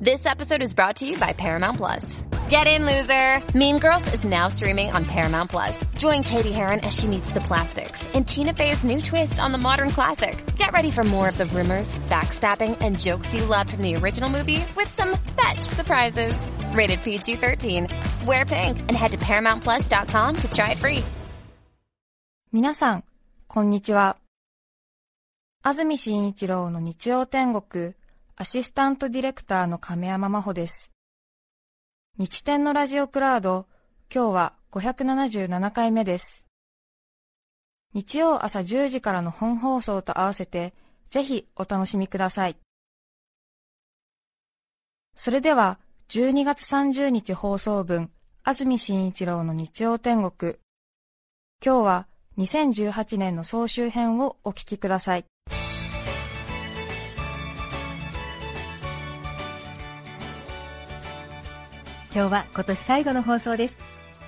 [0.00, 2.20] This episode is brought to you by Paramount Plus.
[2.48, 3.42] Get in, loser!
[3.58, 5.84] Mean Girls is now streaming on Paramount Plus.
[5.98, 9.58] Join Katie Heron as she meets the plastics in Tina Fey's new twist on the
[9.58, 10.44] modern classic.
[10.56, 14.30] Get ready for more of the rumors, backstabbing, and jokes you loved from the original
[14.30, 16.46] movie with some fetch surprises.
[16.72, 17.88] Rated PG 13.
[18.26, 21.04] Wear pink and head to ParamountPlus.com to try it free.
[22.52, 23.04] 皆さん、
[23.48, 24.16] こんにちは。
[25.62, 27.94] 安住紳一郎の日曜天国、
[28.37, 30.91] アシスタントディレクターの亀山真帆です。
[32.17, 33.67] 日天のラジオクラウド、
[34.13, 36.45] 今日は577回目です。
[37.93, 40.73] 日曜朝10時からの本放送と合わせて、
[41.07, 42.55] ぜひお楽しみください。
[45.15, 45.77] それでは、
[46.09, 48.11] 12月30日放送分、
[48.43, 50.55] 安住紳一郎の日曜天国。
[51.63, 52.07] 今日は
[52.37, 55.25] 2018年の総集編をお聞きください。
[62.13, 63.77] 今日は今年最後の放送です。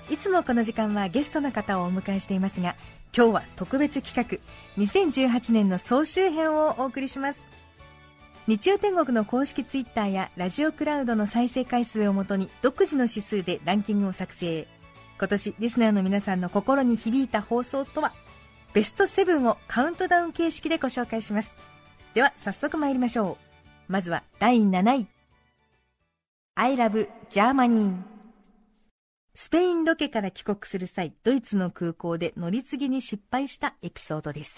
[0.10, 2.76] いつもこの時間はゲストの方をお迎えしていますが
[3.16, 4.42] 今日は特別企
[4.78, 7.44] 画2018年の総集編をお送りします。
[8.48, 14.66] 日曜天国の公式ツイッターやラジオクラウドの再生回数をもとに独自の指数でランキングを作成。
[15.18, 18.14] 今年リスナーの皆さんの心に響いた放送とは
[18.74, 21.58] ベスト7をカウントダウン形式でご紹介します。
[22.14, 23.38] では早速参りましょ
[23.90, 23.92] う。
[23.92, 25.13] まずは第7位。
[26.56, 27.96] I love Germany.
[29.34, 34.56] スペインロケから帰国する際ドイツの空港で乗り継ぎに失敗したエピソードです。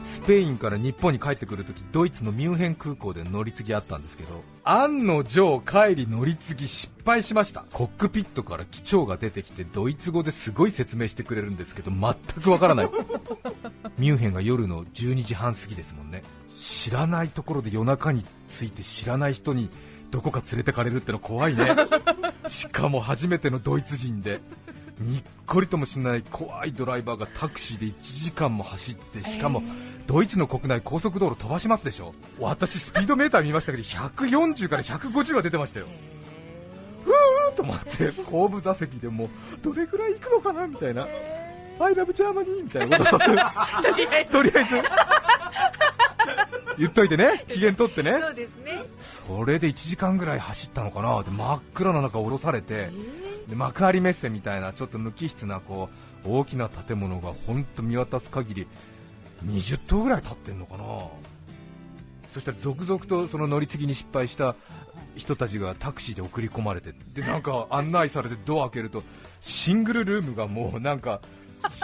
[0.00, 7.66] スペインから日本に帰ってくるときドイツのミュンヘン空港で乗り継ぎあったんですけど案の定帰り乗り継ぎ失敗しました。
[7.72, 12.90] コックピットから機長が出てきてドイツ語ですごい説明してくれるんですけど全くわからない。
[13.98, 16.22] ミュンヘンが夜の12時半過ぎですもんね。
[16.62, 19.68] 知らないところで夜中に着いて知らない人に
[20.12, 21.74] どこか連れてかれるっての怖いね。
[22.46, 24.40] しかも初めてのドイツ人で。
[25.00, 27.92] にっこりともしない怖いドライバーがタクシーで1
[28.24, 29.62] 時間も走ってしかも
[30.06, 32.14] ドイツの国内高速道路飛ばしますでしょ？
[32.38, 35.86] 私スピードメーター見ましたけど140から150は出てましたよ。
[37.04, 39.28] ふーと思って後部座席でも
[39.62, 40.68] どれぐらい行くのかな？
[40.68, 41.08] みたいな。
[41.80, 43.16] I love Germany みたいなこと。
[43.16, 43.36] を とり
[44.54, 44.76] あえず
[46.78, 47.44] 言っといてね。
[47.48, 48.18] 機嫌取ってね。
[48.20, 48.82] そうですね。
[48.98, 51.22] それで1時間ぐらい走ったのかな。
[51.22, 52.90] で真っ暗な中降ろされて、
[53.48, 55.88] で幕張メッセみたいなちょっと無機質なこ
[56.24, 58.66] う大きな建物が本当見渡す限り
[59.46, 60.84] 20棟ぐらい建ってんのかな。
[62.32, 64.56] そしたら続々とその乗り継ぎに失敗した
[65.14, 66.94] 人たちがタクシーで送り込まれて。
[67.12, 69.02] でなんか案内されてドア開けると
[69.40, 71.20] シングルルームがもうなんか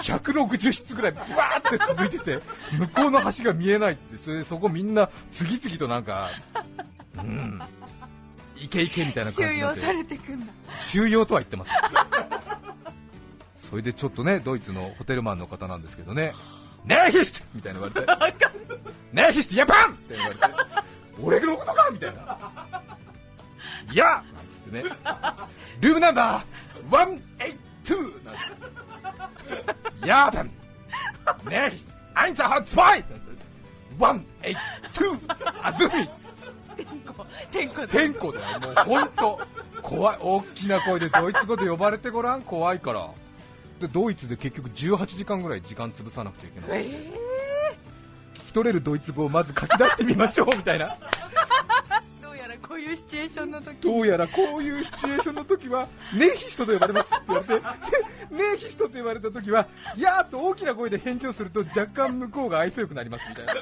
[0.03, 2.41] 160室ぐらいブワーって続いてて
[2.79, 6.31] 向こうの橋が見えないってそれでそこみんな次々となんか
[7.19, 7.61] うん
[8.57, 10.53] いけいけみたいな感じになってれてくんだ。
[10.81, 11.71] 収容とは言ってます。
[13.71, 16.33] それでちょっとねドイツのホテルマンの方なんですけどね
[16.85, 18.47] ネーヒストみたいな言われて
[19.13, 20.41] ネーヒストヤパンって言われて
[21.21, 22.39] 俺のことかみたいな。
[23.93, 24.23] いやなん
[24.53, 24.85] つってね。
[25.81, 27.09] ルームナンバー
[27.85, 28.88] 182なんつって
[30.05, 30.51] ヤーパン
[31.49, 33.05] ネーヒストアインツァハツバイ
[33.99, 35.21] 182
[35.63, 35.91] あずみ
[37.51, 38.61] 天候天候だよ。
[38.61, 39.41] もう本当
[39.83, 40.19] 怖い。
[40.21, 42.43] 大きな声でドイツ語で呼ばれてごらん。
[42.43, 43.11] 怖いから。
[43.81, 50.97] でドイツで結局18時間ぐらい時間潰さなくちゃいけない、聞き取れるドイツ語をまず書き出してみましょうみたいな
[52.67, 53.77] こういうシチュエーションの時。
[53.81, 57.63] どうやらこういうシチュエーションの時はネーヒストと呼ばれますって言われてで
[58.31, 63.53] ネーヒストと言われた時はやーっと大きな声で返事をすると若干向こうが愛想よくなりますみたいな。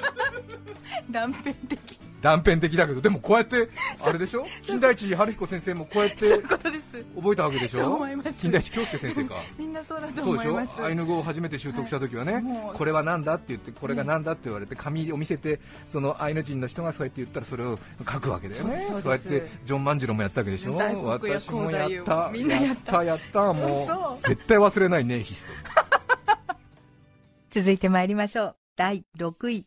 [1.09, 1.99] 断片的。
[2.19, 3.69] 断片的だけどでもこうやって
[4.01, 4.45] あれでしょ？
[4.65, 7.93] 金田一春彦先生もこうやって覚えたわけでしょ？
[7.93, 8.33] 思います。
[8.41, 9.35] 金田一京介先生か。
[9.57, 10.51] みんなそうだとそうでしょ？
[10.51, 20.75] 思いますアイヌ語を初めて習得した時はね、もうこれはなんだって言ってこれがなんだって言われて紙を見せてそのアイヌ人の人がそうやって言ったらそれを書くわけだよねそうやってジョン万次郎もやったわけでしょ？
[21.05, 22.29] 私もやった。
[22.33, 23.03] みんなやった。
[23.03, 25.51] やった もそうう絶対忘れないねヒスト
[27.59, 28.55] 続いて参りましょう。
[28.75, 29.65] 第6位。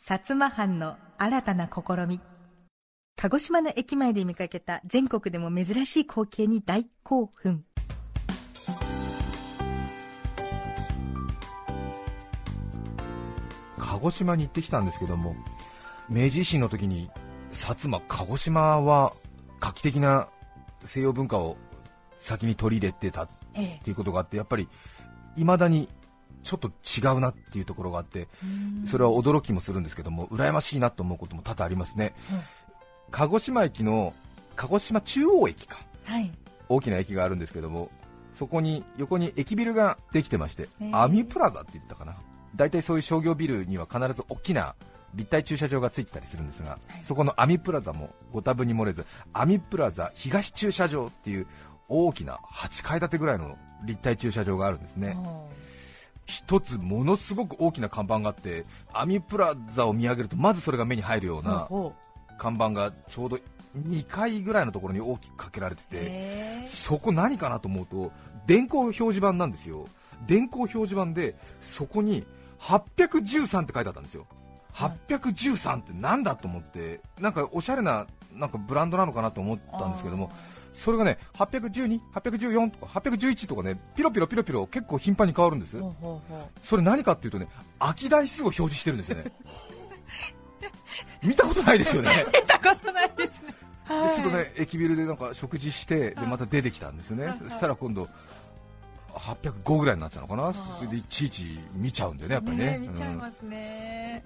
[0.00, 2.20] 薩摩藩の新たな試み。
[3.16, 7.64] 鹿児島の駅前で見かけた全国でも珍しい光景に大興奮。
[13.78, 15.34] 鹿児島に行ってきたんですけども
[16.08, 17.10] 明治維新の時に
[17.56, 19.12] 薩摩鹿児島は
[19.60, 20.28] 画期的な
[20.84, 21.56] 西洋文化を
[22.18, 24.68] 先に取り入れてたっえていうことがあってやっぱり
[25.36, 25.88] いまだに
[26.42, 28.28] ちょっと違うなっていうところがあって
[28.86, 32.14] それは驚きもするんですけども羨ましいなと思うことも多々ありますね、
[33.10, 34.14] 鹿児島駅の
[34.54, 36.30] 鹿児島中央駅か、はい、
[36.68, 37.90] 大きな駅があるんですけども
[38.34, 42.16] そこに横に駅ビルができてまして、アミプラザって言ったかな。
[42.54, 44.74] 大体そういう商業ビルには必ず大きな
[45.16, 51.46] 立体駐車場がついてたりするんですが、はい、そこのアミプラザもご多分に漏れずアミプラザ東駐車場っていう
[51.88, 55.16] 大きな8階建てぐらいの立体駐車場があるんですね。
[56.26, 61.68] 一つものすごく大きな看板があってアミプラザを見上げるとまずそれが目に入るような
[62.36, 63.38] 看板がちょうど
[63.76, 68.12] 2階ぐらいのところに大きくかけられててそこ何かなと思うと
[68.46, 69.86] 電光表示板なんですよ。
[70.26, 72.26] 電光表示板でそこに
[72.58, 74.26] 813って書いてあったんですよ
[74.76, 80.30] 813ってなんだと思ってなんかおしゃれななんかブランドなのかなと思ったんですけども
[80.74, 85.78] それがね812、814とか811とかねピロピロピロピロ結構頻繁に変わるんです
[86.60, 89.32] それ何かっていうとね空き台数を表示してるんですよね。
[91.22, 92.10] 見たことないですよね。
[92.32, 93.54] 見たことないですね。
[94.14, 97.34] ちょっとね駅ビルでなんか食事してでまた出てきたんですよね。
[97.42, 98.08] そしたら今度
[99.16, 102.78] 805ぐらいになっちゃうのかな、それでいちいち見ちゃうんだよね、やっぱりね。
[102.78, 103.75] 見ちゃいますね、うん、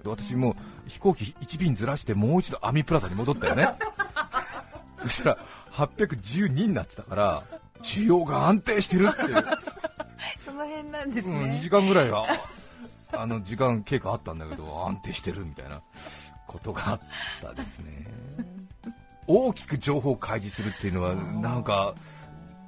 [0.09, 0.55] 私も
[0.87, 3.69] 飛行機1便ずらしてもう一度アミプラザに戻ったよね、
[4.97, 5.37] そしたら
[5.71, 7.43] 812になってたから、
[7.81, 9.35] 需要が安定してるっていう、
[10.45, 12.25] その辺なんですね、うん、2時間ぐらいは
[13.13, 15.81] あの時間経過あったんだけど、安定してるみたいな
[16.47, 16.99] ことがあっ
[17.41, 18.07] たですね。
[19.27, 21.93] 大きく情報を開示するっていうのはなんか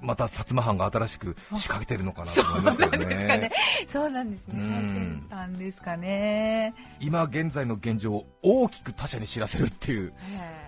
[0.03, 3.51] また薩摩藩が新しく仕掛けてるのかなと思いますよね。
[3.87, 4.55] そうなんですね。
[4.59, 6.75] 最先端ですかね。
[6.99, 10.13] 今現在の現状を大きく他者に知らせるっていう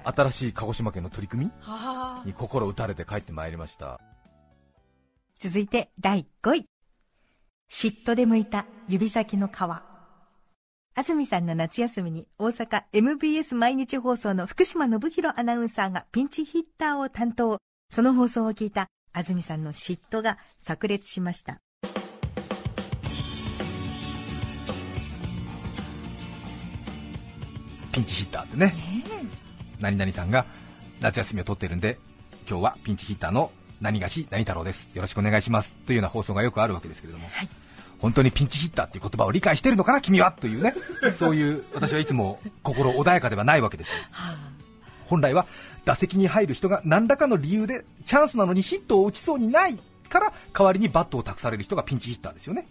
[0.06, 1.52] 新しい鹿児島県の取り組み
[2.26, 4.00] に心打たれて帰ってまいりました。
[5.38, 6.66] 続いて第5位。
[7.70, 9.52] 嫉妬で向いた指先の皮。
[10.98, 17.60] 安住さんの夏休みに大阪 MBS 毎日放送の福島信弘アナウンサーがピンチヒッターを担当。
[17.92, 21.62] その放送を聞いた安住さんの嫉妬が炸裂しました。
[27.94, 29.10] ピンチヒッターってね、え。
[29.10, 29.28] ー、
[29.80, 30.46] 何々さんが
[31.00, 31.98] 夏休みを取ってるんで
[32.48, 34.90] 今日はピンチヒッターの何がし何太郎です。
[34.94, 35.76] よろしくお願いします。
[35.86, 37.50] というような放送がよくあるわけですけれども、はい、
[38.00, 40.34] 本当にピンチヒッターっていう言葉を理解してるのかな君は？
[40.34, 40.74] というね。
[41.18, 44.38] そういう私はいつも心穏やかではないわけです、 はあ。
[45.08, 45.46] 本来は
[45.86, 49.80] 打席に入る人が何らかの理由でチャンスなのにヒットを打ちそうにない
[50.10, 52.68] から代わりにバットを託される人がピンチヒッターですよね。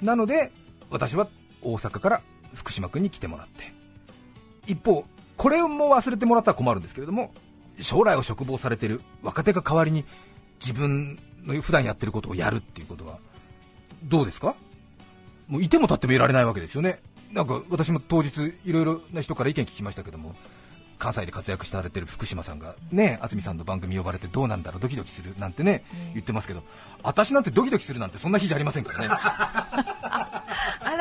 [0.00, 0.52] なので
[0.90, 1.28] 私は
[1.62, 2.22] 大阪から
[2.54, 3.72] 福島君に来てもらって。
[4.66, 5.04] 一方
[5.36, 7.32] これも忘れてもらったら困るんですけれども
[7.80, 10.04] 将来を嘱望されてる若手が代わりに
[10.60, 13.18] 自分の普段やってることをやるっていうことは
[14.04, 14.54] どうですか？
[15.48, 17.00] もういても立ってもいられないわけですよね。
[17.32, 20.34] なんか私も当日いろいろな人から意見聞きましたけども
[21.02, 25.82] 関西で活躍されてる福島さんがね安住さんの番組呼ばれてどうなんだろうドキドキするなんてね、
[26.14, 26.62] 言ってますけど
[27.02, 29.08] 私なんてドキドキするなんてそんな日じゃありませんからね。
[29.10, 30.96] あ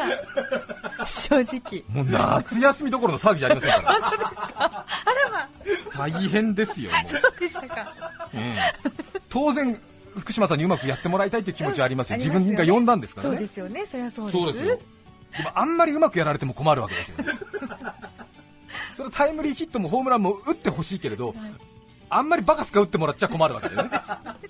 [0.98, 1.84] ら正直。
[1.88, 3.92] もう夏休みどころの騒ぎじゃありませんから。
[3.94, 5.48] あらま
[5.96, 7.08] 大変ですよもう。
[7.08, 7.94] そうでしたか、
[8.34, 8.74] え
[9.30, 9.80] 当然
[10.18, 14.66] 福島さんにうまくやってもらいたいという気持ちはありますよ、自分が呼んだんですからね、そうですよね、それはそうです。
[14.66, 14.80] よ。
[15.38, 17.18] でもあんまりうまくやられても困るわけですよ、
[19.02, 21.38] そのタイムリーヒットもホームランも打ってほしいけれど、はい、
[22.12, 23.90] あんまりバカすか打ってもらっちゃ困るわけだよね。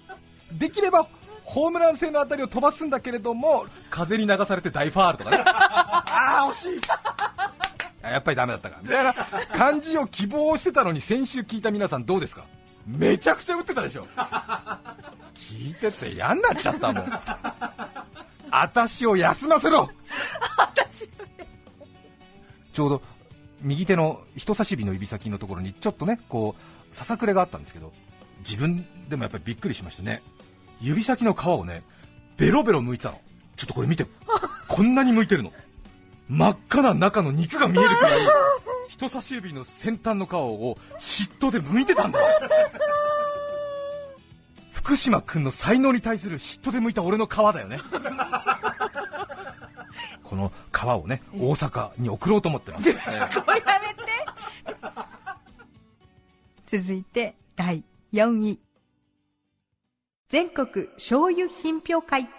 [0.51, 1.07] できれば
[1.45, 5.37] ホームラン性の当たりを飛ばすんだけれども風に流されて大ファールとかね。
[5.47, 6.03] あ
[6.45, 6.81] あ惜しい。
[8.03, 9.13] やっぱりダメだったかみたいな。
[9.57, 12.43] 感じを希望してたのに先週聞いた皆さんどうですか？
[12.85, 14.05] めちゃくちゃ打ってたでしょ。
[15.33, 17.11] 聞いてて嫌になっちゃったもん。
[18.51, 19.89] 私を休ませろ。
[22.73, 23.01] ちょうど
[23.61, 26.55] 右手の人差し指の指先のところにちょっとねこ
[26.91, 27.91] うささくれがあったんですけど
[28.39, 30.21] 自分でもやっぱりびっくりしましたね。
[30.79, 31.83] 指先の皮をね
[32.37, 33.21] ベロベロ剥いてたの。
[33.55, 34.05] ちょっとこれ見て。
[34.67, 35.53] こんなに剥いてるの。
[36.27, 38.11] 真っ赤な中の肉が見えるくらい
[38.87, 42.19] 人差し指の先端の皮を嫉妬で剥いてたんだ。
[44.71, 47.79] 福島君の才能に対する嫉妬で剥いた俺の皮だよね。
[50.31, 53.29] この皮をね大阪に送ろうと思ってます、 ね、や
[53.81, 53.93] め
[56.73, 56.77] て。
[56.79, 57.83] 続いて第
[58.13, 58.57] 4位。
[60.29, 62.29] 全国醤油品評会。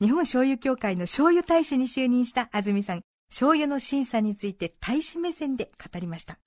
[0.00, 3.02] 日本醤油協会の醤油大使に就任した安住さん。
[3.30, 6.40] 醤油の審査について大使目線で語りました。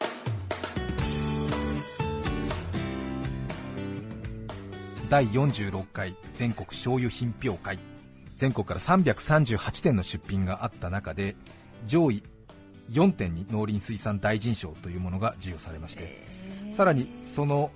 [5.10, 7.80] 第46回全国醤油品評会
[8.36, 11.36] 全国から338点の出品があった中で
[11.86, 12.24] 上位
[12.92, 16.24] 4点に農林水産大臣賞というものが授与されまして
[16.74, 17.72] さらにその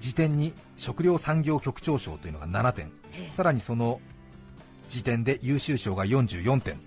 [0.00, 2.90] 時点に食料産業局長賞というのが7点
[3.32, 4.00] さらにその
[4.88, 6.78] 時点で優秀賞が44点。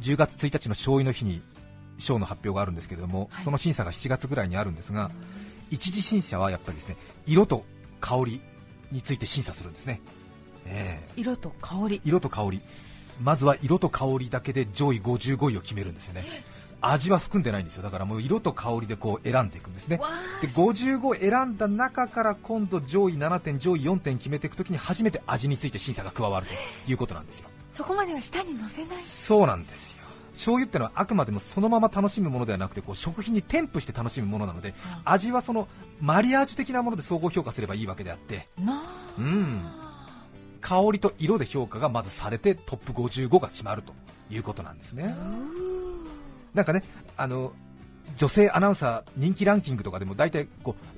[0.00, 1.42] 10月1日の勝利の日に
[1.98, 5.10] 賞の発表があるんですけれども、はい、その審査が7月ぐらいにあるんですが、
[5.70, 6.96] 一次審査はやっぱりですね
[7.26, 7.64] 色と
[8.00, 8.40] 香り
[8.90, 10.00] について審査するんですね、
[10.66, 12.00] えー、色と香り。
[12.04, 12.60] 色と香り。
[13.22, 16.24] まずは色と香りだけで上位55位を決めるんですよね。
[16.80, 17.82] 味は含んでないんですよ。
[17.82, 20.00] だからもう色と香りでこう選んでいくんですね。
[20.42, 27.48] で55選んだ中から今度上位7点上位4点決めていくときに初めて味について審査が加わるということなんですよ。
[27.72, 29.02] そこまでは下に乗せない。
[29.02, 29.98] そうなんですよ。
[30.32, 35.68] 醤油ってのはあくまでもそのまま楽しむものではなくてこう食品に添付して楽しむものなので、うん、味はその
[36.00, 38.48] マリアージュ的なもので総合評価すればいいわけであって。
[39.16, 39.83] うん
[40.64, 43.92] 香りと色で評価がまずされてトップ55が決まると
[44.30, 45.14] いうことなんですね。
[46.54, 46.82] なんかね
[47.18, 47.52] あの
[48.16, 50.93] 女性アナウンサー人気ランキングとかでも大体こう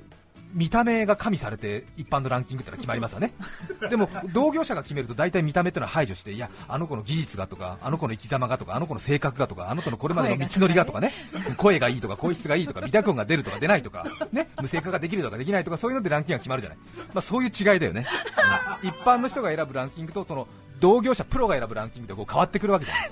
[0.53, 3.33] 見た目が加味されて一般のランキングってのは決まりますよね。
[3.89, 11.13] でも同業者が決めると大体見た目ってのは排除していやあの子の技術がとかあの子の生き様がとかあの子の性格がとかあの子のこれまでの道のりがとかね。
[11.57, 14.49] 声がいいとか声質がいいとか美濁音が出るとか出ないとかね。
[14.61, 16.77] 無性化ができるとかできないとかそういうのでランキングが決まるじゃない、
[17.13, 18.05] まあ、そういう違いだよね、
[18.83, 20.47] 一般の人が選ぶランキングとその
[20.79, 23.11] 同業者プロが選ぶランキングでこう変わってくるわけじゃない。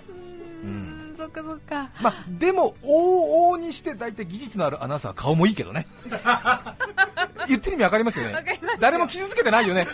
[0.64, 1.06] うん。
[1.18, 5.88] そっかそっか、まあ、でも往々にして大体技術のあるアナウンサーは顔もいいけどね
[7.48, 8.60] 言ってる意味分かりますよね。
[8.80, 9.88] 誰も傷つけてないよね。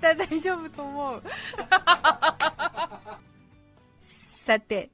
[0.00, 1.22] 大丈夫と思う。
[4.44, 4.90] さて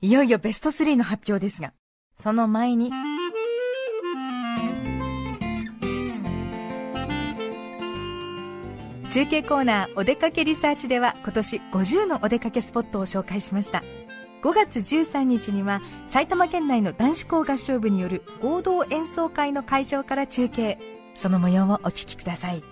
[0.00, 1.72] いよいよベスト3の発表ですが
[2.18, 2.92] その前に
[9.10, 13.82] 中継コーナーお出かけリサーチでは今年50のお出かけスポットを紹介しました
[14.44, 20.78] 5月13日には埼玉県内の男子校合唱部による合同演奏会の会場から中継。
[21.14, 22.62] その模様をお聞きください。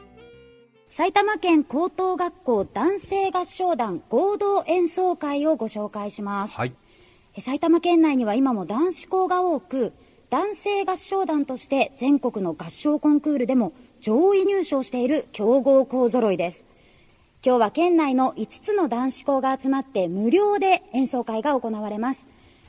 [0.90, 6.74] 埼玉県高等学校男性合唱団合同演奏会をご紹介します、はい、
[7.38, 9.94] 埼玉県内には今も男子校が多く
[10.28, 16.66] 男性合唱団として全国の合唱コンクールでも上位入賞している強豪校揃いです
[17.44, 22.28] 今日は県内の5つの男子校が集まって無料で演奏会が行われます。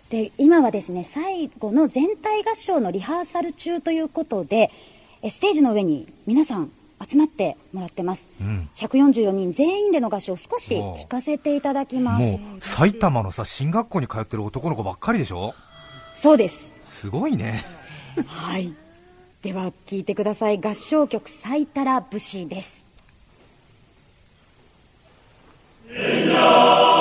[0.10, 4.72] で今はですね最後の全体合唱のリハーサル中ということで
[5.30, 6.72] ステージの上に皆さん
[7.08, 12.24] 集まってもらってます、うん、144人全員での合唱を少し聞かせていただきます。
[12.24, 15.54] もう埼玉のさ進学校に通ってる男の子ばっかりでしょ？
[16.16, 16.70] そうです。
[17.00, 17.64] すごいね。
[18.26, 18.74] はい。
[19.44, 20.60] では聞いてください。
[20.60, 22.83] 合唱曲「最たら節」です
[25.96, 26.93] 埼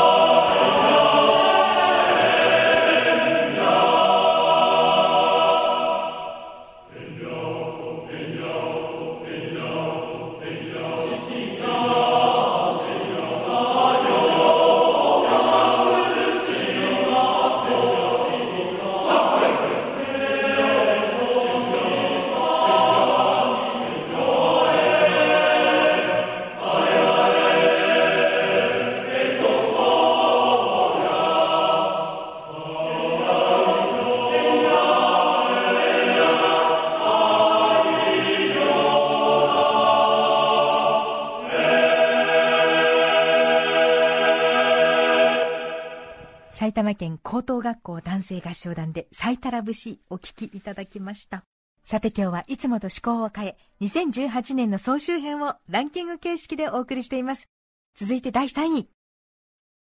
[46.83, 51.45] 玉県高等学校男性合唱団で最たら節お聴きいただきました。
[51.85, 57.49] さて今日はいつもと趣向を変え、2018年の総集編をランキング形式でお送りしています。
[57.95, 58.89] 続いて第3位。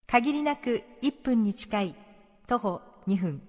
[0.08, 1.94] 限りなく1分に近い
[2.48, 3.42] 徒歩2分。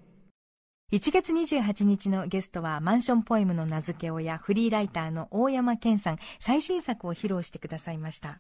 [0.92, 8.40] 1月28日のゲストはマンションポエムの名付け親フリーライターの大山健さん最新作を披露してくださいました。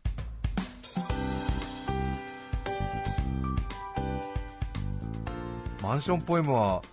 [5.89, 6.83] マンションポエムは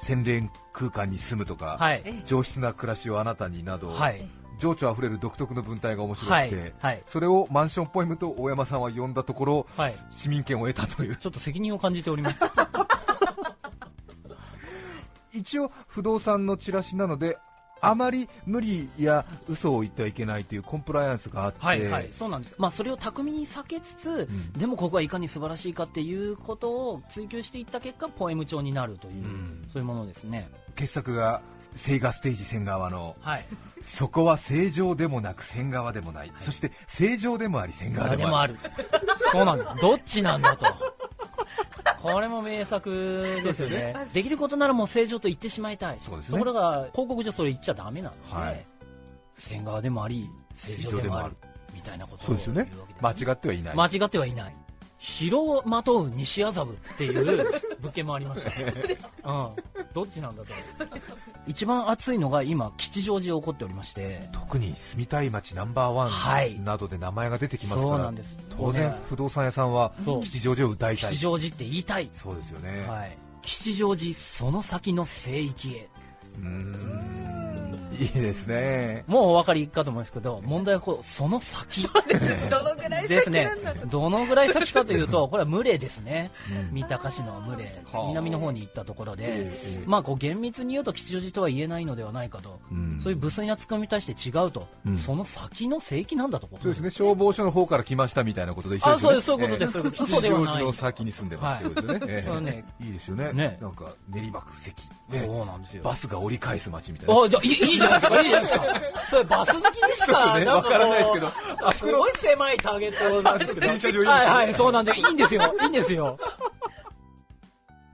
[0.00, 4.26] 洗練空間に住むとか、はい、上質な暮らしをあなたになど、はい、
[4.58, 9.66] 情緒あふれる独特の文体が面白くて、はい、それをマンションポエムと大山さんは呼んだところ、
[10.08, 11.16] 市民権を得たという。
[11.16, 12.44] ちょっと責任を感じております。
[15.34, 17.36] 一応不動産のチラシなので
[17.80, 30.48] あまり無理や嘘を言ってはいけないというコンプライアンスがあって、はいはい、そうなんです、まあ、それを巧みに避けつつ、うん、でもここはいかに素晴らしいかっていうことを追求していった結果ポエム帳になるという、うん、そういうものですね。
[30.74, 31.42] 傑作が
[31.74, 33.44] セイガステージ線側の、はい、
[33.82, 38.56] そこは正常でもなく線側でもない、そして正常でもあり線側でもある。
[39.30, 39.76] そうなんだ。
[39.80, 40.64] どっちなんだと
[42.12, 42.90] これも名作
[43.42, 43.94] ですよね。
[44.12, 45.98] できることならもう正常と言ってしまいたい。
[45.98, 48.66] そうです、ね、ところが広告上それ言っちゃだめなので、はい、
[49.34, 51.36] 線側でもあり正常でもある
[51.74, 52.70] みたいなことをそうですよね。
[53.00, 53.76] 間違ってはいない。
[53.76, 54.56] 間違ってはいない
[55.06, 57.46] 広をまとう西麻布っていう
[57.80, 58.42] 物件もありまし
[59.22, 59.50] た、うん、
[59.94, 60.48] どっちなんだと
[61.46, 64.28] 一番熱いのが今吉祥寺起こっておりまして。
[64.32, 68.12] 特に住みたい街ナンバーワン、はい、などで名前が出てきますから、
[68.50, 71.10] 当然不動産屋さんは吉祥寺を歌いたい。
[71.12, 72.10] 吉祥寺って言いたい。
[72.12, 75.88] そうですよね、はい、吉祥寺その先の聖域へ。
[76.38, 79.04] うんいいですね。
[79.06, 81.88] もうお分かりかと思いますけど問題はこうその先。
[82.50, 83.56] どのぐらい先なね。
[83.86, 87.82] どのぐらい先かというと これは群れですね、うん、三鷹市の群れ。
[88.08, 96.48] 南の方に行ったところで、えー、まあこう厳密に言うと吉祥寺とは言えないのではないかと、うん、そういう無粋なツッコミに対して違うと、うん、その先の聖域なんだと。
[96.62, 99.26] そうですね消防署の方から来ましたみたいなことで一緒です、ね、あそうです。
[99.26, 102.24] そういうことです、えー、吉祥寺の先に住んでますってことですね、はい。
[102.24, 103.32] えー、ねいいですよね。
[103.32, 103.58] ね。
[103.60, 105.82] なんか練馬区関、ね、そうなんですよ。
[105.82, 107.22] バスが折り返す街みたいな。
[107.22, 116.18] あじゃいいいいじゃないですかいいじゃないですかそれバス好きでしか、ね、なんかからないですけど、すごい狭いターゲットなんですけど、電車上いいはいはい、そうなんで、いいんですよ、いいんですよ。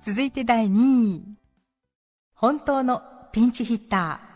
[0.05, 1.23] 続いて第2位。
[2.35, 4.33] 本当のピンチヒッター。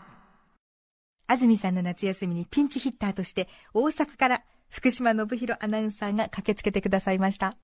[1.27, 7.55] 安住さんの夏休みにピンチヒッターとして大阪から福島信弘アナウンサーが駆けつけてくださいました。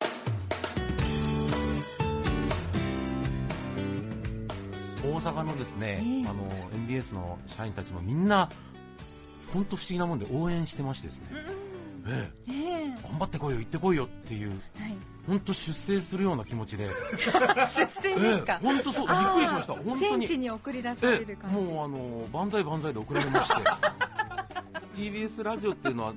[5.13, 8.50] 大阪のですね、えー、あの MBS の社員たちもみんな
[9.53, 11.27] 本当不思議なもんで応援してましてですね、
[12.08, 12.51] ええ。
[12.51, 14.51] ー、頑張ってこいよ行ってこいよっていう、
[15.27, 16.89] 本、当、出征するような気持ちで。
[17.22, 19.08] 出征ですか、本、当、そう。
[19.08, 19.74] びっくりしました。
[19.74, 20.27] 本当に。
[20.27, 23.63] 戦地に送り出される感じ、もうあの万歳万歳で送られまして。
[25.00, 26.13] TBS ラジオっていうのは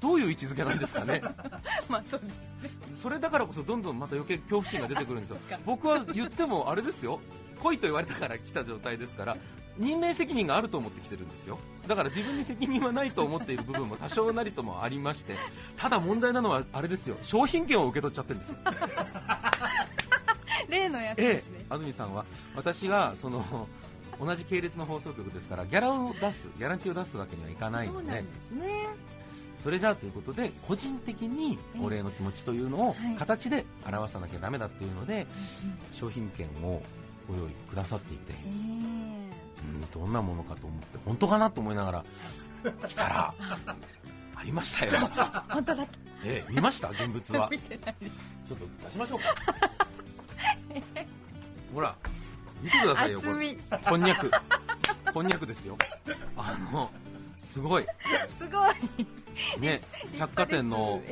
[0.00, 1.20] どういう位置づけなんですかね。
[1.88, 2.70] まあそうですね。
[2.94, 5.38] それだからこそどんどんまた余計恐怖心が出てくるんですよ。
[5.64, 7.20] 僕は言ってもあれですよ
[7.62, 9.36] 来いと言われたから来た状態ですから
[9.78, 11.58] 任命責任があると思ってきてるんですよ。
[11.86, 15.36] だから自分に責任はないと思っている部分も多少なりともありまして
[15.76, 17.16] ただ問題なのはあれですよ。
[17.22, 18.58] 商品券を受け取っちゃってるんですよ。
[20.68, 22.24] 例のやつですね、ええ、安住さんは
[22.56, 23.68] 私がその
[24.18, 28.24] 同じ系列の放送局ですからギャラを出すギャランティーを出すわけにはいかないので、ね、
[29.62, 35.26] それじゃあということで個人的にお礼の気持ちというのを形で表さなきゃだめだっていうので、
[35.92, 36.82] 商品券を
[37.28, 39.30] ご用意くださっていて、うん、
[39.90, 42.04] どんなものかと思って本当かなと思いながら
[42.88, 43.34] 来たら
[44.36, 44.92] ありましたよ。
[45.48, 45.86] 本当だ。
[46.24, 46.90] ええ、見ました？
[46.90, 47.50] 現物は。
[48.46, 49.24] ちょっと出しましょうか。
[51.74, 51.94] ほら
[52.62, 53.56] 見てくださいよこれ。
[53.88, 54.30] こんにゃく。
[55.12, 55.76] こんにゃくですよ。
[56.36, 56.90] あの
[57.40, 57.86] すごい。
[58.38, 58.74] すごい。
[59.60, 59.80] ね
[60.18, 61.02] 百貨店の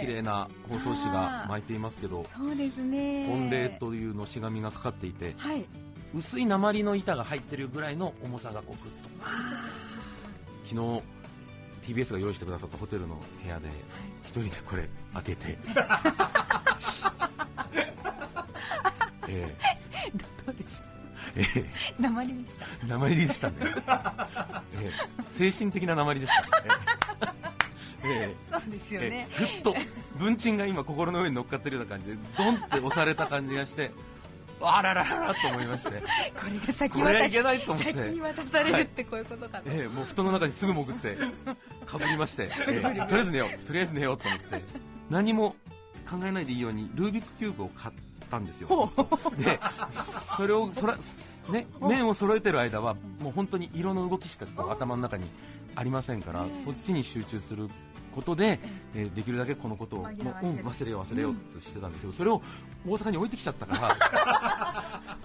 [0.00, 3.26] 綺麗な包装紙が巻いていますけど、そうですね。
[3.28, 5.64] 本礼というのしがみがかかっていて、はい、
[6.14, 9.08] 薄い鉛の板が入ってるぐらいの重さがこうグッと。
[10.64, 11.02] 昨日
[11.94, 13.68] TBS が用意してくださったホテルの部屋で
[14.24, 15.56] 一人でこれ開けて、
[19.28, 19.56] ええ、
[20.46, 20.84] どうでした？
[21.36, 21.64] ええ、
[22.00, 22.66] 鉛でした。
[22.86, 24.92] 鉛でしたね、ええ、
[25.30, 26.68] 精神的な鉛でしたね、え
[28.10, 29.74] え、 そうですよね、ぐっと
[30.18, 33.90] 文鎮が今心の上に乗っかってるような感じでドンって押された感じがして
[34.60, 35.90] あららららと思いまして。
[35.90, 35.96] こ
[36.46, 37.92] れが先渡いけないと思って。
[37.92, 41.16] 先に渡されるってこういうことかな、はい、ええ、もう布団の中にすぐ潜って
[41.86, 44.62] かぶりまして、ええ、とりあえず寝ようとりあえず寝ようと思って。
[45.10, 45.54] 何も
[46.08, 47.94] 考えないでいいようにルービックキューブを買っ
[48.30, 48.90] たんですよ。
[49.38, 49.60] で
[50.36, 50.98] それをそら、
[51.50, 55.26] ね、面を揃えてる間はもう本当に色の動きしか頭の中に
[55.76, 57.68] ありませんからそっちに集中する
[58.18, 58.58] ことで、
[58.96, 60.16] えー、できるだけこのことをもう、うん、
[60.58, 62.42] 忘れよう忘れようとしてたんですけど、それを
[62.86, 63.96] 大阪に置いてきちゃったから。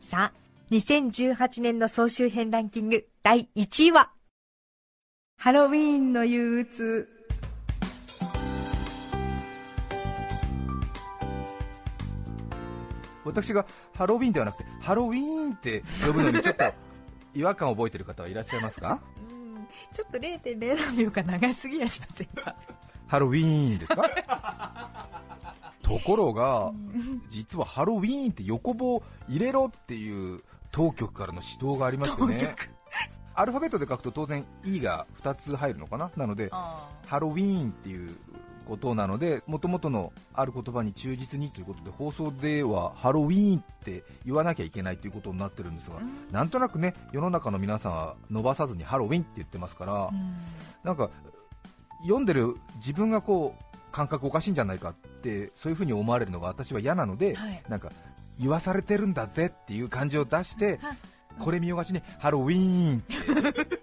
[0.00, 0.32] さあ
[0.70, 4.12] 2018年の総集編ランキング第1位は。
[5.38, 7.08] ハロウィーンの憂鬱。
[13.24, 13.64] 私が
[13.94, 16.64] ハロウィンではなくてハロウィーンって呼ぶのにちょっと
[17.34, 19.00] 違和感を覚えている方はいらっしゃいますか？
[19.92, 22.54] ちょっと0.07秒か長すぎやしませんか？
[23.06, 25.08] ハロウィーンですか？
[25.82, 26.72] ところが、
[27.28, 32.54] 実はハロウィーンって横棒入れろっていう当局からの指導がありましてね。
[33.34, 36.10] アルファベットで書くと当然 E が2つ入るのかな？
[36.16, 38.16] なのでハロウィーンっていう
[38.72, 50.36] ことなのでもともとのある言葉に忠実にということで放送ではハロウィーンって言わなきゃいけないということになってるんですが、うん、なんとなくね世の中の皆さんは伸ばさずにハロウィンって言ってますから、うん、
[50.84, 51.10] なんか
[52.00, 57.90] 読んでる自分がこう感覚おかしいんじゃないかってそういう風に思われるのが私は嫌なので、はい、なんか
[58.40, 60.80] 言わされてるんだぜっていう感じを出して、
[61.38, 63.82] これ見よがしにハロウィーンって。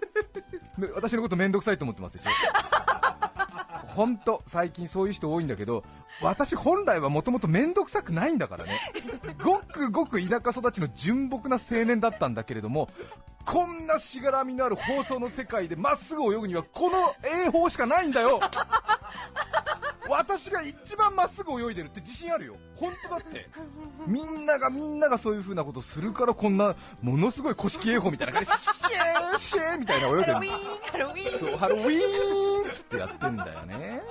[0.94, 2.89] 私のこと面倒くさいと思ってますでしょ？
[3.94, 5.84] 本当最近そういう人多いんだけど
[6.22, 8.78] 私本来はもともと面倒くさくないんだからね。
[9.42, 12.88] ごくごく田舎育ちの純朴な青年だったんだけれども
[13.44, 17.14] こんなしがらみのある放送の世界でまっすぐ泳ぐにはこの
[17.46, 18.40] 泳法しかないんだよ。
[20.10, 22.56] 私が一番まっすぐ泳いでるって自信あるよ。
[22.74, 23.48] 本当だって。
[24.06, 34.02] みんながみんながそういう風なことするからこんなものすごい古式泳法みたいな感じでシェーシェーみたいな泳いでるハロウィーンそうハロウィーンっつってやってんだよね。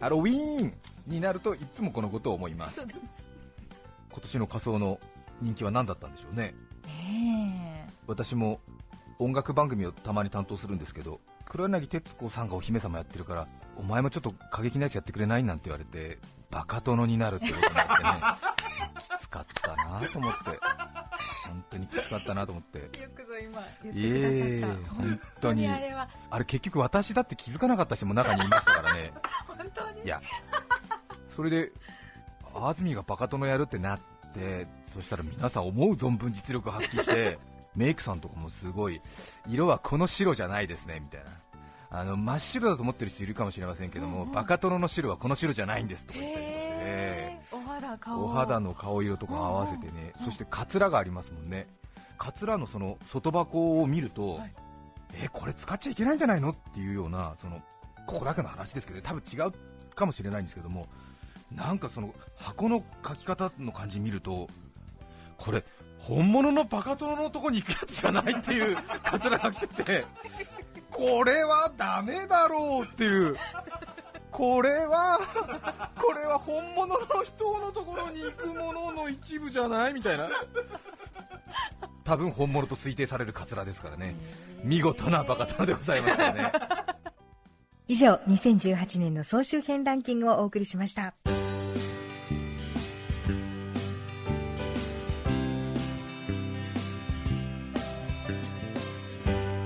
[0.00, 0.74] ハロウィーン
[1.06, 2.82] になるといつもこのことを思います。
[2.82, 5.00] 今年の仮装の
[5.40, 6.54] 人気は何だったんでしょうね。
[6.86, 8.60] ね私も
[9.18, 16.18] 音楽番組をたまに担当するんですけど黒柳徹子さんがお姫様やってるからお前もちょっと過激なやつやってくれないなんて言われて
[16.50, 18.10] バカ殿になるってことになってね。
[18.98, 20.60] きつかったなと思って。
[21.48, 22.78] 本当にきつかったなと思って。
[22.78, 25.68] よくぞ今言ってくださった、本当に。
[25.68, 26.08] あれは。
[26.30, 29.12] あれ結局私だって気づかなかった人も中にいましたからね。
[29.46, 30.02] 本当に？
[30.04, 30.22] いや。
[31.28, 31.72] それで
[32.54, 34.00] 安住がバカ殿やるってなっ
[34.32, 37.38] てそしたら皆さん思う存分実力発揮して
[37.76, 39.00] メイクさんとかもすごい
[39.48, 41.30] 色はこの白じゃないですねみたいな。
[41.90, 48.24] あの真っ白だと思ってる人いるかもしれませんけども、うんうん、バカ殿の白はこの白じゃないんですとか言ったりして、お肌顔。
[48.24, 51.68] お肌の顔色とか合わせてね、そしてカツラがありますもんね。
[52.18, 54.54] カツラのその外箱を見ると、はい、
[55.22, 56.50] えこれ使っちゃいけないんじゃないの？
[56.50, 57.62] っていうようなその
[58.06, 59.52] ここだけの話ですけど、多分違う
[59.94, 60.88] かもしれないんですけども
[61.54, 64.48] なんかその箱の書き方の感じ見ると
[65.36, 65.62] これ
[66.06, 70.04] 本物のバカ殿のとこに行くやつじゃないっていうカツラが来てて
[70.90, 73.36] これはダメだろうっていう。
[74.30, 75.20] これは
[75.96, 80.28] これは本物の人のところに行くものの一部じゃないみたいな。
[82.04, 84.14] 多分本物と推定されるカツラですからね。
[84.62, 86.52] 見事なバカ殿でございましたね。
[87.86, 91.14] 以上2018年の総集編ランキングをお送りしました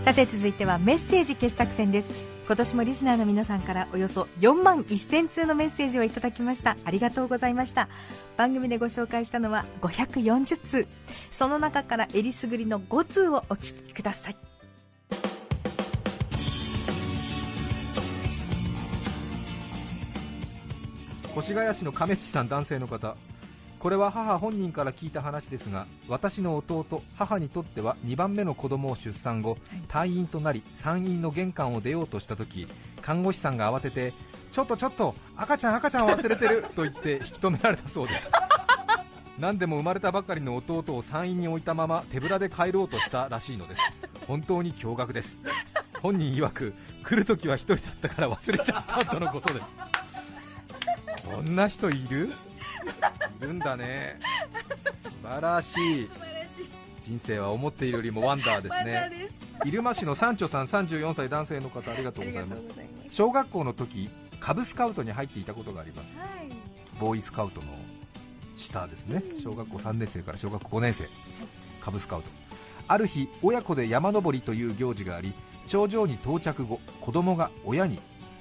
[0.09, 2.09] さて続いてはメッセージ傑作選です。
[2.47, 6.79] 今年もリスナーの皆さんからおよそ4万1000通のメッセージをいただきました。
[6.87, 7.91] ありがとうございました。
[8.39, 10.89] 番組でご紹介したのは540通。
[11.31, 14.37] その中からえりすぐりの5通をお聞きください。
[21.37, 23.15] 越谷市の亀吉さん男性の方。
[23.79, 29.57] これは母本人から聞いた話ですが私の弟母にとっては2番目の子供を出産後、
[29.89, 32.67] 退院となり産院の玄関を出ようとした時
[33.03, 34.13] 看護師さんが慌てて
[34.51, 38.29] ちょっとちょっと赤ちゃん赤ちゃん忘れてる と言って引き止められたそうです。
[39.39, 43.81] 何でも生まれたばかりの弟を産院に置いたまま手ぶらで帰ろうとしたらしいのです。
[44.27, 45.37] 本当に驚愕です。
[46.03, 49.67] 本人曰く来るときは1人だったから忘れちゃったとのことです。
[51.25, 52.33] こんな人いる？
[53.41, 54.19] いるんだね。
[55.05, 56.11] 素晴らしい。
[57.01, 59.31] 人生は思っているよりもワンダーですね。
[59.65, 62.63] 入間市の三丁さん34歳男性の方ありがとうございます。
[63.11, 66.49] 小学校の時カブスカウトに入っていたことがあります、はい、
[67.01, 67.67] ボーイスカウトの
[68.57, 69.23] 下ですね。
[69.43, 71.09] 小学校3年生から小学校5年生、
[71.81, 72.29] カブスカウト。
[72.89, 75.35] ある日親子で山登りという行事があり
[75.67, 78.01] 頂上に到着後子供が親に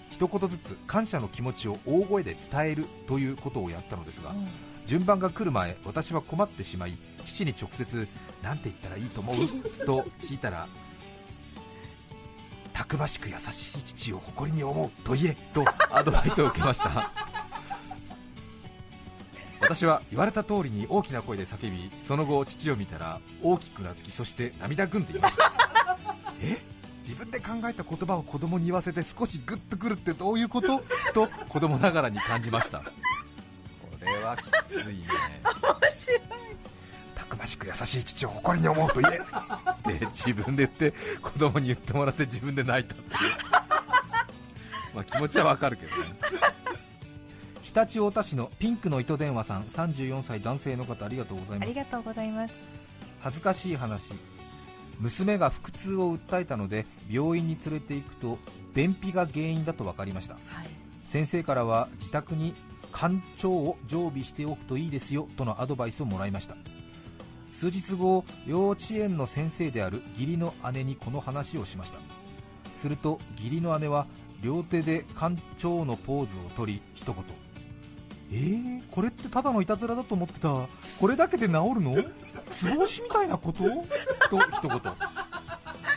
[0.09, 4.47] 一言ずつ感謝の気持ちを大声で伝えるということをやったのですが、うん、
[4.87, 8.07] 順番が来る前私は困ってしまい父に直接
[8.41, 9.35] 何て言ったらいいと思う？
[9.85, 10.67] と聞いたら
[12.73, 17.11] たくましく優しい父を誇りに思うと言えとアドバイスを受けました。
[19.59, 25.51] 私は言われた通りに大きな声で叫びその後父を見たら大きくなずきそして涙ぐんでいました。
[26.39, 26.57] え？
[27.03, 30.83] 自分で考えた言葉を子供に言わせて少しグッとくるってどういうこと？
[31.13, 32.83] と子供ながらに感じました
[34.29, 35.53] はきついね面
[36.05, 36.21] 白い。
[37.15, 39.99] たくましく優しい父を誇りに思うと言え。
[39.99, 43.11] で自分で言って子供に言ってもらって自分で泣いたっていう。
[44.95, 46.15] まあ気持ちはわかるけどね。
[47.63, 51.67] 常陸太田市のピンクの糸電話さん34歳男性の方ありがとうございます。
[51.67, 52.55] ありがとうございます。
[53.19, 54.13] 恥ずかしい話。
[54.99, 58.39] 娘が腹痛を訴えたので病院に連れて行くと
[58.73, 60.67] 便秘が原因だと分かりました、はい、
[61.07, 62.53] 先生からは自宅に
[62.99, 66.55] 館長を常備しておくといいですよとのアドバイスをもらいました。
[67.51, 71.99] 数日後幼稚園の先生である義理の姉にこの話をしました。
[72.75, 74.07] すると義理の姉は
[74.41, 77.23] 両手で館長のポーズをとり一言
[78.31, 80.67] えー、これってただのいたずらだと思ってた？
[80.99, 81.95] これだけで治るの？
[82.51, 83.63] つぼ押しみたいなこと？
[84.29, 84.81] と一言。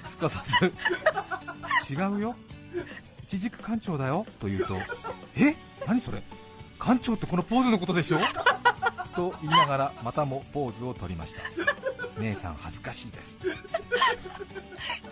[0.09, 0.43] すかさ
[1.87, 2.37] ず違うよ。
[3.25, 4.77] 一軸館長だよと言うと
[5.37, 5.57] え？
[5.87, 6.23] 何それ？
[6.81, 8.19] 館長ってこのポーズのことでしょ？
[9.15, 11.41] と言いながらまたもポーズを取りました。
[12.21, 13.37] 姉さん恥ずかしいです。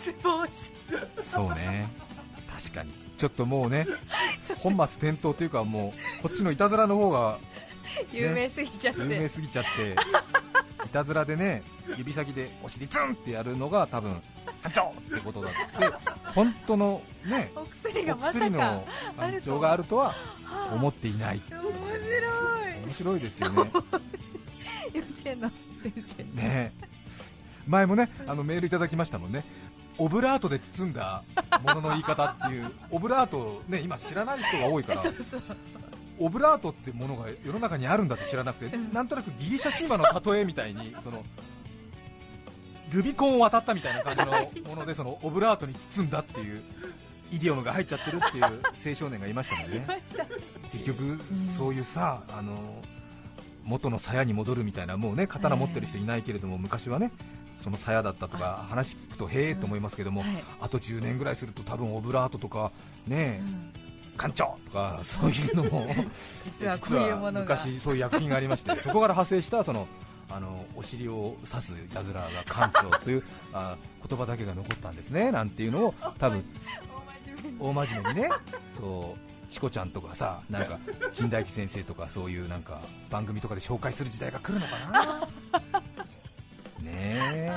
[0.03, 0.73] つぼ押し。
[1.33, 1.89] そうね。
[2.53, 2.93] 確かに。
[3.17, 3.87] ちょっともうね
[4.59, 7.39] 本末転倒というかもうこっちのいたずらの方が、
[8.03, 9.01] ね、有名すぎちゃって。
[9.01, 9.97] 有名すぎちゃって。
[10.87, 11.63] いたずらでね
[11.97, 14.23] 指先でお尻ツンってやるのが多分
[14.63, 14.83] 班長。
[14.83, 15.59] ってことだって
[16.35, 20.15] 本当のねお薬がまさかの班長があるとは
[20.73, 21.43] 思っていない。
[21.51, 22.85] 面白い。
[22.85, 23.57] 面白いですよね。
[24.95, 25.51] 幼稚園の
[25.83, 26.23] 先生。
[26.41, 26.73] ね
[27.67, 29.45] 前もねあのメールいただきましたもんね。
[29.99, 31.25] オブラートで包んだ
[31.63, 35.03] ものの言い方っていう オブラートね今知らない人が多いから
[36.21, 41.25] オブラートってものが世の中にあるんだって知らなくて、なんとなくギリシャ神話の例えみたいにその
[42.91, 46.63] ルビコンを渡ったみたいな感じのものでそのオブラートに包んだっていう
[47.31, 48.45] イディオムが入っちゃってるっていう
[48.89, 49.87] 青少年がいましたもんね。
[50.73, 51.21] 結局、
[51.57, 52.83] そういうさあの
[53.65, 57.13] 元の鞘に戻るみたいなもうね刀持ってる人いないけれども、昔はね
[57.63, 60.25] その鞘だったとか話聞くとへえと思いますけども、
[60.61, 62.71] あと10年ぐらいすると多分オブラートとか
[63.07, 63.43] ね、
[64.19, 65.87] 館長とかそういうのも
[66.45, 69.87] 実は昔そういう薬品がありましてそこから派生したその
[70.31, 76.45] あのお尻を刺すいたずらが館長というあ言葉だけが残ったんですねなんていうのを多分
[77.59, 78.31] 大真面目にね
[78.79, 80.79] そうチコちゃんとかさなんか
[81.15, 85.29] 金田一先生とかそういうなんか番組とかで紹介する時代が来るのかな。
[86.83, 87.51] ねえ。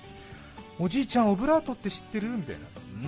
[0.78, 2.60] おじいちゃんオブラートって知ってるみたいな。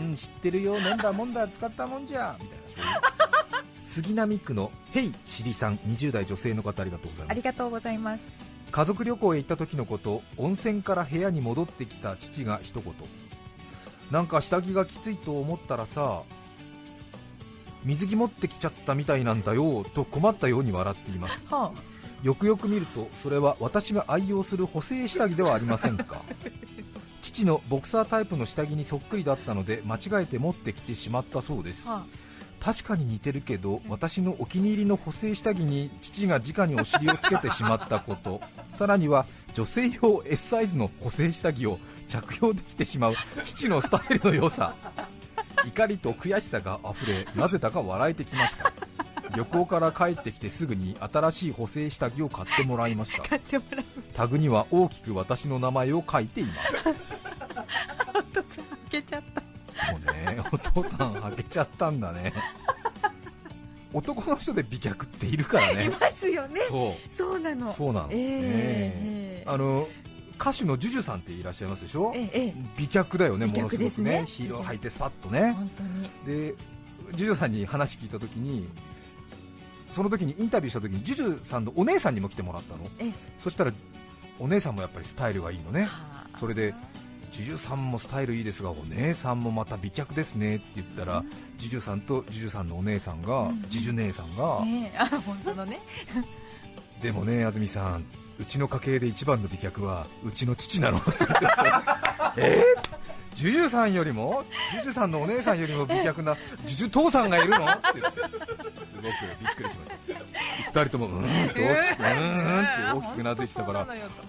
[0.02, 0.78] うん知ってるよ。
[0.78, 2.64] 飲んだもんだ使ったもんじゃみたいな。
[2.68, 3.49] そういう
[3.92, 7.30] 杉並区のヘイシリさん20代女性の方ありがとうございます。
[7.32, 8.20] ありがとうございます。
[8.70, 12.94] 家族旅行へ行った時のこと温泉から部屋に戻ってきた父が一言。
[14.12, 16.22] なんか下着がきついと思ったらさ
[17.84, 21.82] 水着持ってきちゃったみたいなんだよと困ったように笑っています、 はあ、
[22.22, 26.22] よくよく見るとそれは私が愛用する補正下着ではありませんか。
[27.22, 32.29] 父のボクサータイプの下着にそっくりだったので間違えて持ってきてしまったそうです、はあ
[32.60, 38.40] 確かに似てるけど私のお気に入りの補正下着に父が直にお尻をつけてしまったこと。
[38.76, 43.14] さらには女性用 S サイズの補正下着を着用できてしまう。
[43.42, 44.74] 父のスタイルの良さ。
[45.66, 48.72] 怒りと悔しさがあふれなぜだか笑えてきました。
[49.36, 53.22] 旅行から帰ってきてすぐに新しい補正下着を買ってもらいました。
[54.14, 56.72] タグには大きく私の名前を書いています。
[58.90, 59.49] 開けちゃった
[60.12, 62.32] ねお父さん開けちゃったんだね。
[63.92, 65.86] 男の人で美脚っているからね。
[65.86, 66.60] いますよね。
[66.68, 67.12] そう。
[67.12, 67.72] そうなの。
[67.72, 69.44] そうなの、えー、え。
[69.46, 69.88] ー、あの
[70.40, 75.54] 歌手の JUJU さんっていらっしゃいますでしょ、ええ、美脚だよね、ものすごくね、ヒールを履いてスパッとね、
[76.26, 76.54] で
[77.12, 78.66] JUJU さんに話聞いたときに、
[79.92, 82.88] その時にインタビューした時に JUJU さんのお姉さんにも来てもらったの、
[83.38, 83.72] そしたら
[84.38, 85.86] お姉さんもやっぱりスタイルがいいのね、
[86.38, 86.74] それで
[87.30, 91.24] JUJU さんもスタイルいいですが、お姉さんもまた美脚ですねって言ったら、
[91.58, 94.42] JUJU さんと JUJU さんのお姉さんが、JUJU 姉さんが、
[95.24, 95.80] 本当のね。
[97.02, 98.04] でもね、安住さん、
[98.38, 101.00] うちの家系で一番の美脚はうちの父なの。
[102.36, 102.64] え？
[102.76, 102.99] ー、
[103.40, 107.64] ジュジュさんよりもジュジュさんのお姉さんよりも美脚なジュジュ父さんがいるの？
[107.64, 108.12] ってすごく
[109.40, 109.92] びっくりしまし
[110.72, 110.80] た。
[110.80, 112.18] 2人ともうーんと大きくうー
[112.56, 113.86] んって大きくなずいてたから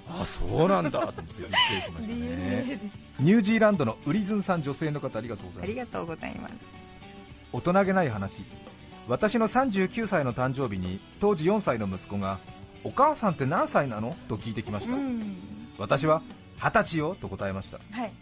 [0.07, 2.79] あそうなんだと思ってびっくりしましたね。
[3.19, 5.63] ニュージーランドのウリズンさん女性の方ありがとうございます。
[5.63, 6.53] ありがとうございます。
[7.51, 8.43] 大人げない話。
[9.09, 12.39] 私の39歳の誕生日に当時4歳の息子が
[12.85, 14.15] お母さんって何歳なの？
[14.29, 14.95] と聞いてきました、
[15.77, 16.21] 私は
[16.63, 18.13] 二十歳よと答えました、はい、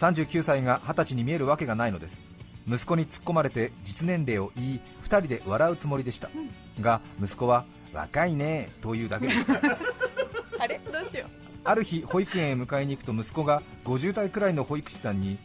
[0.00, 2.18] 39歳が二十歳に見えるわけがないのです。
[2.66, 6.30] 息子に突っ込まれて実年齢を言い2人で笑うつもりでした、
[6.76, 9.54] うん、が息子は若いねというだけでした。
[10.58, 10.80] あれ？
[10.90, 11.28] どうしよう。
[11.64, 15.36] ある日保育園へ迎えに行くと息子が50代くらいの保育士さんに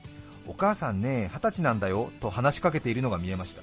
[0.47, 3.61] お母さんね二十歳なんだよと話しかけているのが見えました、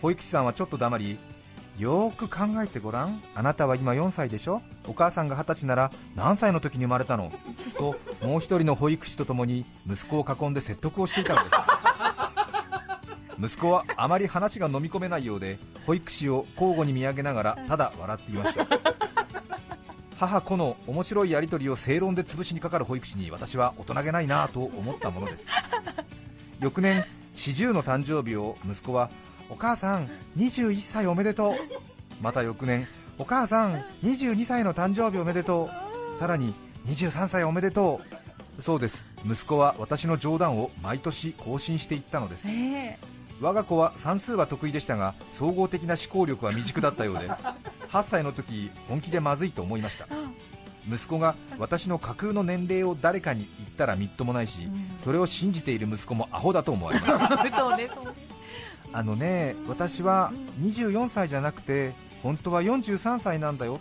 [0.00, 1.18] 保育士さんはちょっと黙り
[1.78, 3.22] よーく考えてごらん。
[3.34, 4.62] あなたは今4歳でしょ？
[4.88, 7.30] お母さんが20歳なら何歳の時に生まれたの？
[7.76, 7.96] と
[8.26, 11.56] もう一人の保育士とともに息子を囲んで説得をしていたのです。
[13.40, 18.66] 息子はあまり話が飲み込めないようで保育士を交互に見上げながらただ笑っていました。
[20.18, 25.46] 母子の面白いやり取りを正論で潰しにかかる保育士に私は大人げないなと思ったものです。
[26.58, 29.10] 翌年四十の誕生日を息子は
[29.48, 31.54] お母さん21歳おめでとう。
[32.20, 35.68] また翌年お母さん22歳の誕生日おめでと
[36.14, 36.18] う。
[36.18, 36.54] さらに
[36.86, 38.00] 23歳おめでと
[38.58, 38.62] う。
[38.62, 39.04] そうです。
[39.26, 42.50] 息子は私の冗談を毎年更新していったのです、え。
[42.50, 42.96] ー、
[43.40, 50.06] 我が子は算数は得意でしたが総合的な思考力は未熟だったようで8歳の時本気でまずいと思いました。
[50.88, 57.50] 息子が私の架空の年齢を誰かに言ったらみっともないし、うん、それを信じている息子もアホだと思われます。
[57.52, 58.12] そうねそうね。
[58.92, 63.80] あのね私は24歳じゃなくて本当は43歳なんだよ。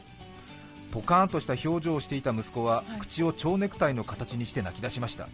[0.91, 5.27] ポカーンとした表情をしていた息子は、はい、口を蝶ネクタイの形にして泣き出しました。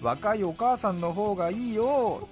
[0.00, 2.28] 若いお母さんの方がいいよ。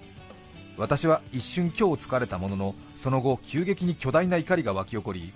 [0.76, 5.32] 私は一瞬今日疲れたもののその後急激に巨大な怒りが湧き起こり、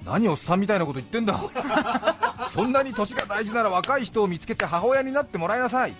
[0.00, 1.40] うん、何おっさんみたいなこと言ってんだ。
[2.50, 5.94] そんなに年が大事なら若い人を見つけて母親になってもらいなさい。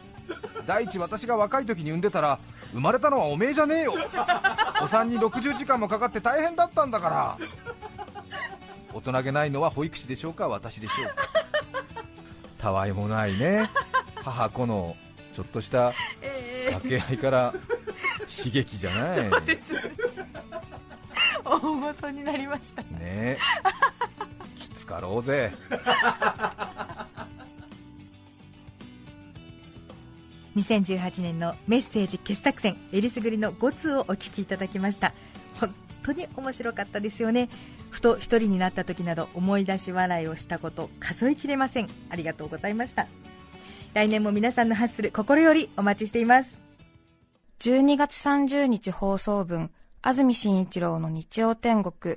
[0.66, 2.38] 第一私が若い時に産んでたら
[2.72, 3.94] 生まれたのはおめえじゃねえよ。
[4.82, 7.38] お産に60時間もかかって大変だったんだから
[8.94, 11.28] 大人げないのは保育士でしょうか私でしょうか。
[12.58, 13.68] たわいもないね。
[14.22, 14.96] 母子の
[15.34, 15.92] ちょっとした
[16.66, 17.52] 掛け合いから
[18.34, 19.30] 刺激じゃない、
[21.44, 22.82] 大元になりました。
[22.82, 23.36] ね。
[24.56, 25.52] きつかろうぜ。
[30.56, 35.12] 2018年のメッセージ傑作選えりすぐりの5通をお聞きいただきました。
[35.58, 37.48] 本当に面白かったですよね
[37.94, 41.88] ふと一人になった時など思い出し笑いをしたこと数えきれません。
[42.10, 43.06] ありがとうございました。
[43.94, 46.58] 来年も皆さんの発する心よりお待ちしています。
[47.60, 49.70] 12月30日放送分
[50.02, 52.16] 安住紳一郎の日曜天国。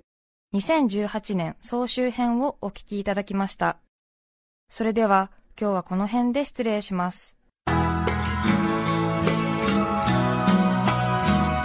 [0.55, 3.77] 2018年総集編をお聞きいただきました。
[4.71, 5.29] それでは
[5.61, 7.37] 今日はこの辺で失礼します。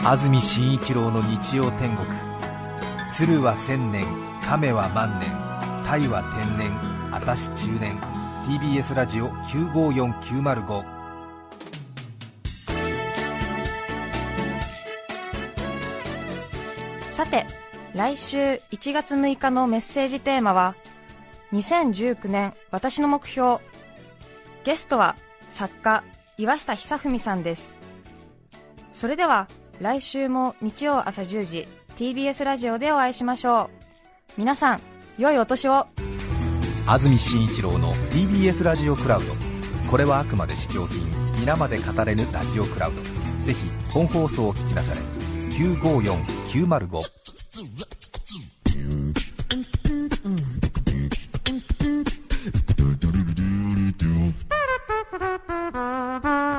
[0.05, 2.32] 安住紳一郎の日曜天国
[3.15, 4.07] 鶴は千年
[4.41, 5.29] 亀は万年
[5.87, 6.73] 鯛は天然
[7.15, 8.01] あたし中年。
[8.47, 10.85] TBS ラジオ954905
[17.11, 17.47] さて
[17.95, 20.75] 来週1月6日のメッセージテーマは
[21.53, 23.59] 2019年私の目標。
[24.65, 25.17] ゲストは
[25.51, 26.03] 作家
[26.39, 27.77] 岩下久文さんです。
[28.95, 29.49] それでは
[29.83, 33.71] 来週も日曜朝10時 TBS ラジオでお会いしましょう。
[34.39, 34.81] 皆さん
[35.19, 35.87] 良いお年を。
[36.87, 39.33] 安住紳一郎の TBS ラジオクラウド。
[39.91, 41.01] これはあくまで試供品。
[41.39, 43.03] 皆まで語れぬラジオクラウド。
[43.45, 45.01] ぜひ本放送を聞きなされ。
[45.53, 47.01] 954905